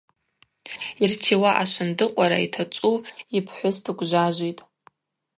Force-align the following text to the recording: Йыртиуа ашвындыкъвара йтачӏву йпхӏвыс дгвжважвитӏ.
Йыртиуа 1.01 1.51
ашвындыкъвара 1.61 2.37
йтачӏву 2.45 2.95
йпхӏвыс 3.37 3.77
дгвжважвитӏ. 3.85 4.63